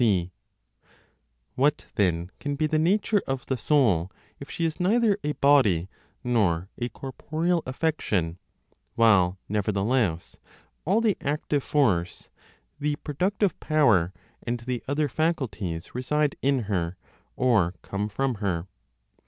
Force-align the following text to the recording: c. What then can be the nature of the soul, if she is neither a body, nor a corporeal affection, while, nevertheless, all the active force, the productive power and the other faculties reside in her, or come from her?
c. 0.01 0.31
What 1.53 1.85
then 1.93 2.31
can 2.39 2.55
be 2.55 2.65
the 2.65 2.79
nature 2.79 3.21
of 3.27 3.45
the 3.45 3.55
soul, 3.55 4.11
if 4.39 4.49
she 4.49 4.65
is 4.65 4.79
neither 4.79 5.19
a 5.23 5.33
body, 5.33 5.89
nor 6.23 6.69
a 6.75 6.89
corporeal 6.89 7.61
affection, 7.67 8.39
while, 8.95 9.37
nevertheless, 9.47 10.37
all 10.85 11.01
the 11.01 11.17
active 11.21 11.61
force, 11.63 12.31
the 12.79 12.95
productive 13.03 13.59
power 13.59 14.11
and 14.41 14.61
the 14.61 14.83
other 14.87 15.07
faculties 15.07 15.93
reside 15.93 16.35
in 16.41 16.61
her, 16.63 16.97
or 17.35 17.75
come 17.83 18.09
from 18.09 18.33
her? 18.41 18.65